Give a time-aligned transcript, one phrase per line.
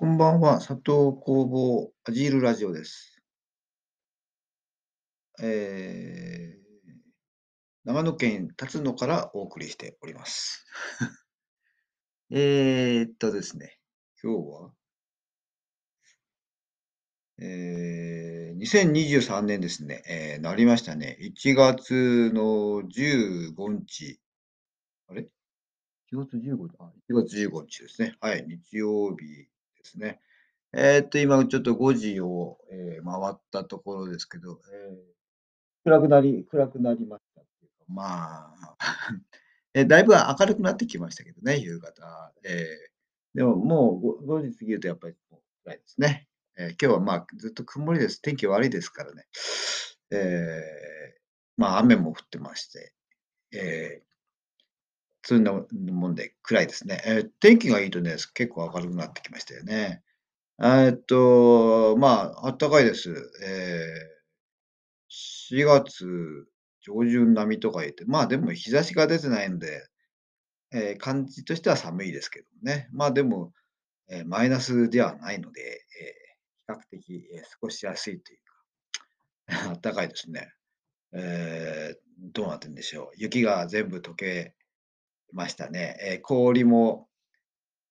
[0.00, 0.82] こんばんは、佐藤
[1.20, 3.22] 工房アジールラジオです。
[5.42, 6.60] えー
[7.84, 10.64] 長野県辰野からお送りしております。
[12.30, 13.78] えっとですね、
[14.22, 14.72] 今日は、
[17.36, 21.18] えー、2023年ですね、えーなりましたね。
[21.20, 24.18] 1月の15日、
[25.08, 25.28] あれ
[26.10, 28.16] ?1 月15日、あ、1月15日ですね。
[28.22, 29.50] はい、日曜日
[29.82, 30.20] ですね。
[30.72, 34.96] えーっと、今ちょっと5時を、えー回ったところですけど、えー
[35.84, 38.76] 暗くなり、暗くなりましたっていうか、まあ、
[39.72, 42.34] え、だいぶ明るくなってきましたけどね、夕方。
[42.44, 42.90] ええ。
[43.34, 46.28] でももうご5時過ぎるとやっぱりもう暗いですね。
[46.56, 48.20] えー今日はまあずっと曇りです。
[48.20, 49.26] 天気悪いですからね。
[50.10, 50.16] え
[51.16, 51.20] え、
[51.56, 52.92] まあ雨も降ってまして、
[53.52, 54.04] ええ、
[55.22, 57.02] そんなもんで暗いですね。
[57.06, 60.02] えー天気がいいとね、結構明るくなってきましたよね。
[60.60, 63.10] えーっと、まあ、あったかいです。
[63.44, 64.20] ええ
[65.08, 66.46] 4月
[66.82, 69.86] 上旬並みとか言って、まあでも日差しが出てないので、
[70.72, 72.88] えー感じとしては寒いですけどね。
[72.92, 73.52] まあでも、
[74.08, 75.62] えーマイナスではないので、
[76.68, 78.38] えー比較的、えー過ごしやすいという
[79.56, 80.52] か、あったかいですね。
[81.12, 81.98] えー
[82.34, 83.16] どうなってんでしょう。
[83.16, 84.54] 雪が全部溶け
[85.32, 85.96] ましたね。
[86.00, 87.08] えー氷も、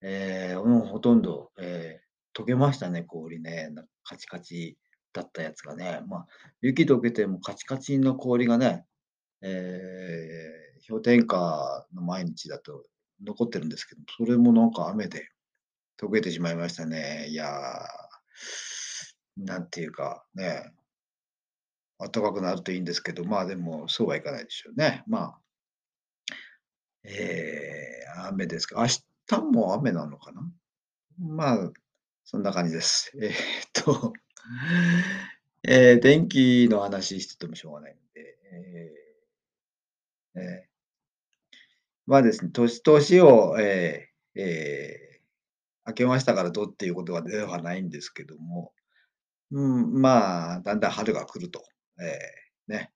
[0.01, 2.09] えーもうほとんど、えー
[2.39, 3.69] 溶けましたね、氷ね。
[4.03, 4.77] カチカチ
[5.13, 6.01] だったやつがね。
[6.07, 6.27] まあ、
[6.61, 8.85] 雪溶けてもカチカチの氷がね、
[9.41, 12.85] えー氷点下の毎日だと
[13.23, 15.29] 残ってるんですけど、それもなんか雨で
[16.01, 17.27] 溶けてしまいましたね。
[17.29, 20.71] いやー、なんていうかね、
[21.99, 25.03] 暖かくなるといいんですけど、まあでもそうはいかないでしょうね。
[25.07, 25.39] まあ、
[27.03, 28.81] えー雨ですか？
[28.81, 28.87] 明
[29.27, 30.41] 日も雨なのかな？
[31.19, 31.71] まあ、
[32.25, 33.11] そんな感じです。
[33.21, 33.33] えーっ
[33.73, 34.13] と、
[35.63, 40.69] えー天気の話しててもしょうがないので、えーえー
[42.05, 45.09] まあですね、年年を、えーえー
[45.87, 48.73] 明けましたからどうっていうことはではないんですけども、
[49.49, 51.63] うん、まあ、だんだん春が来ると。
[51.99, 52.91] えーね。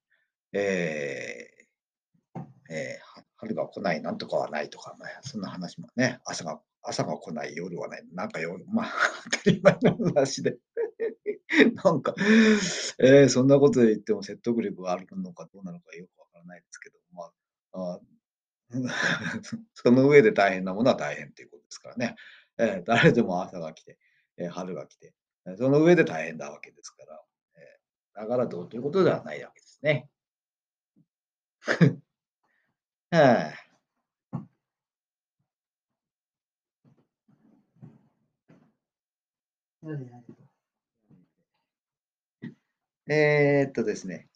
[0.51, 1.52] えー
[3.43, 8.93] 春が来ない、なんとかはないとか、まあ、そんな話もね、朝が朝が来ない、夜はない、なんか夜、まあ、
[9.31, 10.57] 当たり前の話で。
[11.83, 12.15] なんか、
[12.99, 17.31] えーそんなこと言っても説得力があるのかどうなのかよくわからないですけど、ま
[17.73, 17.99] あ、あ
[19.75, 22.15] その上で大変なものは大変ということですからね。
[22.57, 23.97] えー誰でも朝が来て、
[24.37, 25.13] えー春が来て、
[25.57, 27.21] その上で大変なわけですから、
[27.55, 30.09] えーだからどうということではないわけですね。
[33.13, 33.73] はあ
[43.07, 44.27] えーっとですね、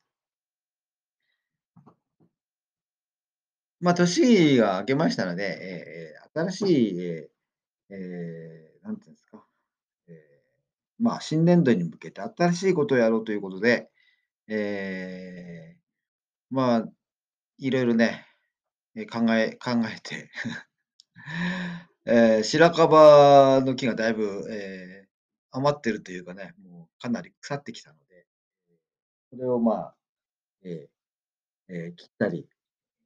[3.80, 7.30] まあ、年が明けましたので、ええ新しい、え
[7.90, 9.46] えーなんていうんですか、
[10.10, 10.16] えー
[11.04, 13.90] まあ、新年度に向けて新しいことをやろうということで、
[14.48, 16.90] えーまあ、
[17.60, 18.27] いろいろね、
[18.98, 20.30] え、考え 考えて、
[22.06, 25.08] えー白樺の木がだいぶ、えー
[25.52, 28.28] 余ってるというかね、もうかなり腐ってきたので、
[29.32, 29.96] それをまあ、
[30.64, 32.48] えーえー切ったり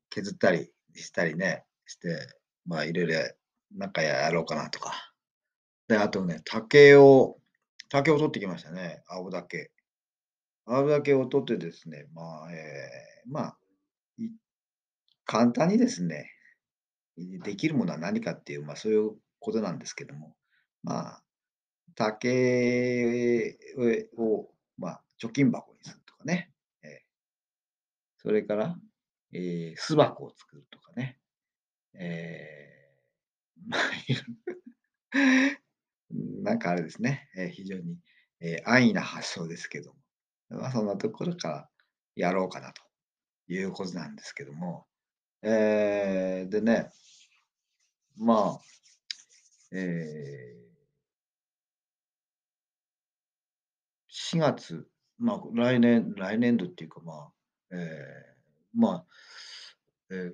[0.09, 2.19] 削ったりしたりね、して、
[2.65, 3.15] まあ、いろいろ
[3.71, 5.13] なんかやろうかなとか。
[5.87, 7.39] で、あとね、竹を
[7.89, 9.71] 竹を取ってきましたね、青竹。
[10.65, 13.57] 青竹を取ってですね、まあ、えーまあ、
[15.31, 16.29] 簡単にですね、
[17.15, 20.35] できるものは何かっていう、まあ、そういうことなんですけども、
[20.83, 21.23] まあ、
[21.95, 23.57] 竹
[24.17, 26.51] を、まあ、貯金箱にするとかね、
[26.83, 26.89] えー
[28.17, 28.75] それから、
[29.31, 31.17] えー巣箱を作るとかね、
[31.93, 33.81] えー まあ、
[36.43, 37.97] なんかあれですね、えー非常に、
[38.41, 39.99] えー安易な発想ですけども、
[40.49, 41.69] まあ、そんなところから
[42.15, 42.81] やろうかなと
[43.47, 44.87] いうことなんですけども、
[45.43, 46.91] えーでね、
[48.17, 48.61] まあ、
[49.71, 50.61] えー
[54.09, 57.31] 4月、まあ、来年来年度っていうか、まあ、
[57.71, 58.35] ええ、
[58.73, 59.05] まあ、
[60.11, 60.31] え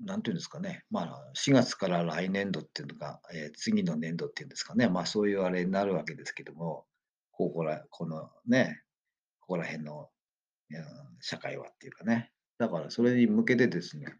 [0.00, 6.86] なんていうんですかね、まあ、4月から来年度っていうのが、ええ、次の年度っていうんですかね、まあ、そういうあれになるわけですけども、
[7.32, 8.82] ここらこのね、
[9.40, 10.10] ここら辺の、
[10.70, 10.84] うん、
[11.20, 12.32] 社会はっていうかね。
[12.60, 14.18] だからそれに向けてですね、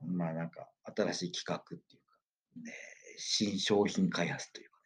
[0.00, 2.14] まあ、なんか新しい企画っていうか、
[2.62, 2.72] ね、
[3.18, 4.76] 新商品開発というか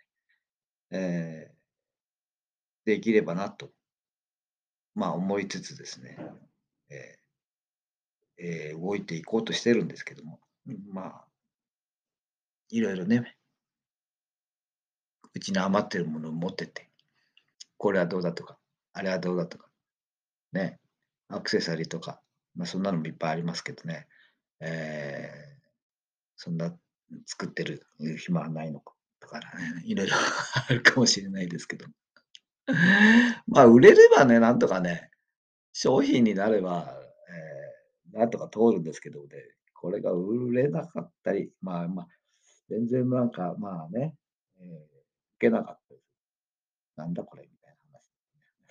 [0.92, 1.60] ね、えー
[2.86, 3.68] できればなと、
[4.94, 6.16] まあ、思いつつですね、
[6.88, 10.40] えーえー動いていこうとしてるんですけども、
[10.90, 11.24] まあ、
[12.70, 13.36] いろいろね、
[15.34, 16.88] うちに余ってるものを持ってて、
[17.76, 18.56] これはどうだとか、
[18.94, 19.68] あれはどうだとか、
[20.52, 20.80] ね、
[21.28, 22.22] アクセサリーとか、
[22.54, 24.06] まあ、そんなのもいっぱいありますけどね、
[24.60, 25.60] えー
[26.36, 26.74] そんな
[27.26, 27.86] 作ってる
[28.18, 29.44] 暇はないのかとか、ね、
[29.84, 30.16] いろいろ
[30.68, 31.86] あるかもしれないですけど。
[33.46, 35.10] まあ、売れればね、なんとかね、
[35.72, 36.94] 商品になれば、
[37.30, 39.28] えーなんとか通るんですけどね、
[39.74, 42.08] これが売れなかったり、まあまあ、
[42.68, 44.16] 全然なんか、まあね、
[44.58, 45.00] えー
[45.36, 46.00] 受けなかったり
[46.96, 48.10] なんだこれみたいな話。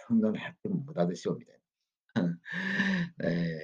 [0.08, 1.60] そんなのやっても無駄でしょうみたい
[2.16, 2.40] な。
[3.24, 3.59] えー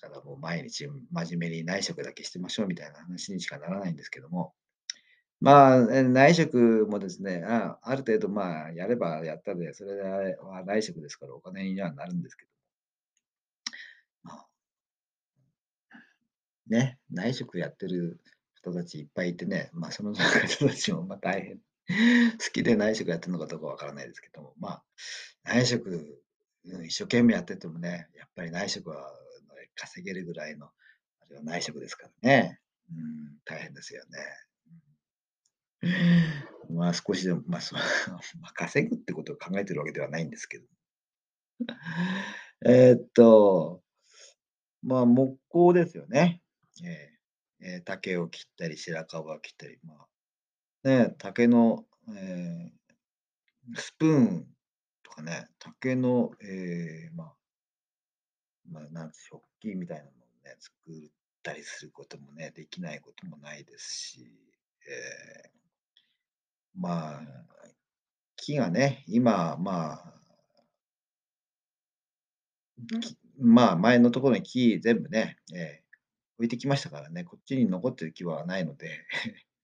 [0.00, 4.54] だからもう毎日真面目に内職だけしてましょうみたいな話にしかならないんですけども。
[5.38, 12.50] まあ、内職もですね、あある程度まあやればやったで、それは内職ですからお金にはなるんですけど、
[14.22, 14.46] まあ、
[16.68, 18.18] ね、内職やってる
[18.54, 20.24] 人たちいっぱいいてね、まあその人
[20.66, 21.60] たちもまあ大変。
[22.38, 24.82] 好きで内職やってるのかどうかわからないですけども、まあ、
[25.44, 26.20] 内職、
[26.84, 29.12] 一生懸命やっててもね、やっぱり内職は
[29.76, 30.70] 稼げるぐらいの、あ
[31.30, 32.60] れは内職ですからね。
[32.90, 34.18] うん、大変ですよね。
[35.82, 35.88] う
[36.72, 37.78] んまあ少しでも、まあそう、
[38.40, 40.66] まあ稼ぐってことを考えてるわけではないんですけど。
[42.66, 43.84] えーっと、
[44.82, 46.42] まあ木工ですよね。
[46.84, 47.16] えー
[47.58, 52.76] えー竹を切ったり、白樺を切ったり、まあ、ね、竹の、えー
[53.74, 54.56] スプーン
[55.02, 57.36] とかね、竹の、えーまあ、
[58.68, 59.12] まあ、なん
[59.66, 60.12] 食器みたいなのを
[60.44, 61.10] ね、作っ
[61.42, 64.30] たりすることもね、できないこともないですし、
[64.88, 65.50] えー
[66.78, 67.20] まあ、
[68.36, 70.14] 木がね、今、まあ、
[73.00, 75.86] きまあ、前のところに木全部ね、えー
[76.38, 79.06] 置いてきましたからね、こっちに残ってる木はないので、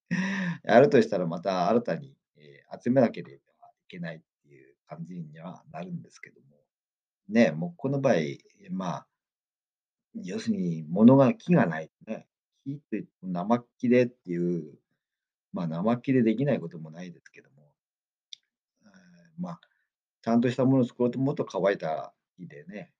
[0.64, 6.46] やるとしたらまた新たに、えー集めなければいけないっていう感じにはなるんですけども、
[7.28, 8.14] ね、木工の場合、
[8.70, 9.06] まあ、
[10.14, 12.26] 要するに物が木がないとね、
[12.64, 14.74] 木って生木でっていう、
[15.52, 17.72] まあ生木でできないこともないですけども、
[18.84, 18.90] えー
[19.38, 19.60] まあ、
[20.22, 22.92] ちゃんとしたものを作ろうと思うと乾いた木でね、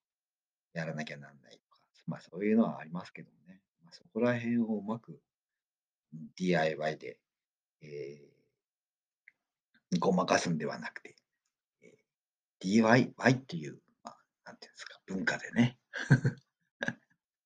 [0.73, 5.21] やらなきゃなんないとか、まあそういうのはありますけどもね、まあ、そこら辺をうまく
[6.15, 7.19] うん DIY で、
[7.83, 8.33] えー
[10.01, 11.17] ごまかすんではなくて、
[11.83, 11.91] えー
[12.61, 14.17] DIY っていう、まあ、
[14.47, 15.79] なんていうんですか、文化でね、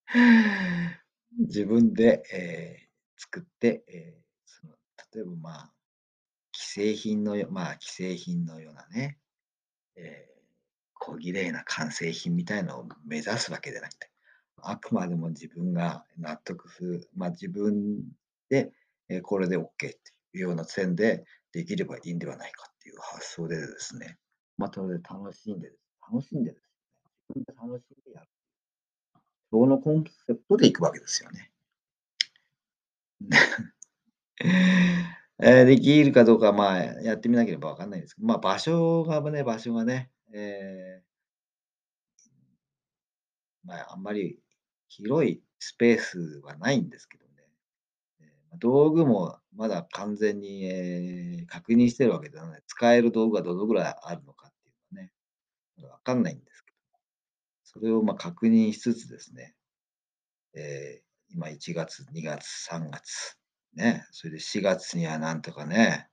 [1.38, 2.86] 自分で、えー
[3.18, 4.74] 作って、えーその
[5.14, 5.74] 例えばまあ、
[6.54, 9.18] 既製品のよ、まあ、既製品のようなね、
[9.96, 10.36] えー
[11.00, 14.10] 小綺麗な完成品みたいのを目指すわけじゃなくて、
[14.62, 18.02] あくまでも自分が納得する、まあ、自分
[18.50, 18.72] で、
[19.10, 19.90] えーこれで OK って
[20.34, 24.18] いうような線でできればいいんではないかっていう発想でですね、
[24.58, 25.82] まあ、それで楽しんでです、
[26.12, 26.70] 楽しんでですね、
[27.36, 28.28] 自分で楽しんでやる。
[29.50, 31.50] そのコンセプトでいくわけですよね。
[35.38, 41.06] えーできるかどうか、まあ、やってみなければわかんないですけど、まあ、場所がね、場所がね、えー
[43.64, 44.38] まあ、あんまり
[44.88, 47.30] 広いスペースはないんですけどね、
[48.20, 52.62] えー道具もまだ完全に、えー確認してるわけではない。
[52.66, 55.12] 使える道具がどのぐらいあるのかっていうのはね、
[55.90, 56.64] わかんないんです、
[57.78, 59.54] それをま確認しつつですね、
[60.54, 63.37] えー今1月、2月、3月、
[63.75, 66.09] ね、それで4月にはなんとかね、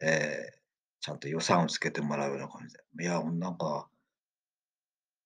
[0.00, 0.58] えー
[1.00, 3.04] ちゃんと予算をつけてもらうような感じで。
[3.04, 3.88] いや、なんか、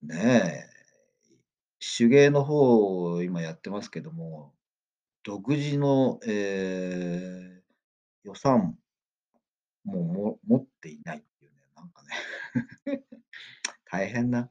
[0.02, 0.70] ねえ、
[1.80, 4.52] 手芸の方を今やってますけども、
[5.24, 7.62] 独自の、えー
[8.24, 8.78] 予算
[9.84, 13.04] もも持っていないっていうね、なんかね、
[13.86, 14.50] 大変な、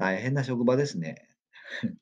[0.00, 1.28] 大変な職場ですね。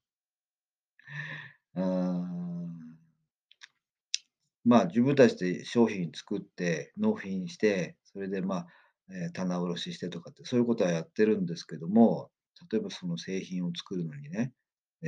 [4.65, 8.67] まあ、自分たちで商品作って納品して、それで、まあ、
[9.11, 12.31] えー棚卸ししてとかって、そういうことはやってるんですけども、
[12.71, 14.53] 例えばその製品を作るのにね、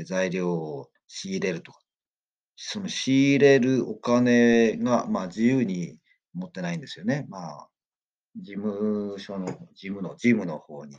[0.05, 1.79] 材料を仕入れるとか、
[2.57, 6.01] その仕入れるお金が、まあ、自由に
[6.35, 7.27] 持ってないんですよね。
[7.29, 7.71] まあ、
[8.37, 10.97] 事務所の事務の事務の方に、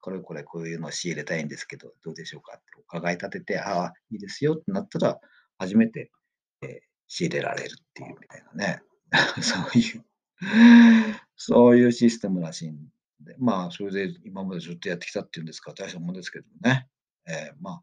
[0.00, 2.56] これこれこういうのを仕入れたいんですけど、どうでしょうか？
[2.56, 5.20] って伺い立てて、ああ、いいですよってなったら、
[5.58, 6.10] 初めて、
[6.62, 8.82] え、仕入れられるっていうみたいなね。
[9.42, 10.04] そういう
[11.36, 12.88] そういうシステムらしいん
[13.20, 16.88] で、まあ、それで今までずっとやってきたっていうんですか、大したもんですけどね。
[17.26, 17.82] ええ、ま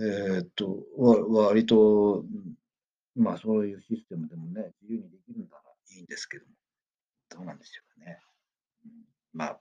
[0.00, 2.24] えっと、わ割と、
[3.16, 5.62] まあ、そういうシステムでもね、自由にできるなら
[5.96, 6.52] いいんですけども、
[7.30, 8.20] どうなんでしょうかね。
[8.84, 8.90] うん、
[9.32, 9.60] まあ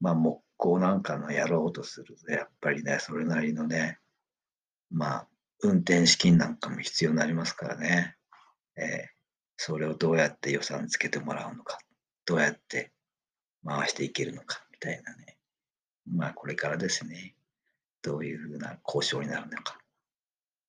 [0.00, 3.98] まあ、木工なんかのやろうとすると、やっぱりね、それなりのね、
[4.90, 5.28] まあ、
[5.62, 8.16] 運転資金なんかも必要になりますからね。
[8.76, 9.10] ええ、
[9.56, 11.78] それをどうやって予算つけてもらうのか、
[12.24, 12.92] どうやって
[13.64, 15.36] 回していけるのかみたいなね。
[16.06, 17.34] まあ、これからですね。
[18.02, 19.78] どういう風な交渉になるのか。
[19.78, 19.82] っ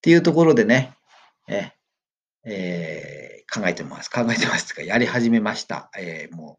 [0.02, 0.94] ていうところでね、
[1.48, 1.72] え
[2.44, 4.10] えー、考えてます。
[4.10, 5.90] 考えてますとか、やり始めました。
[5.96, 6.58] えー、も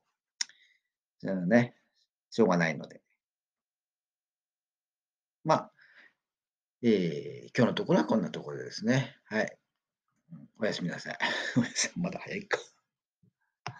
[1.21, 1.75] う、じゃあね、
[2.33, 2.99] しょうがないので。
[5.43, 5.71] まあ、
[6.81, 9.15] えー、今日のところはこんなところですね。
[9.25, 9.57] はい。
[10.59, 11.17] おやすみなさい。
[11.95, 12.57] まだ早いか。